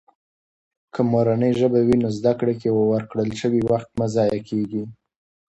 [0.93, 4.83] که مورنۍ ژبه وي، نو زده کړې کې ورکړل شوي وخت مه ضایع کېږي.